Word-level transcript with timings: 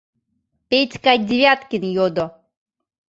—Петька 0.69 1.13
Девяткин 1.27 1.83
йодо. 1.95 2.25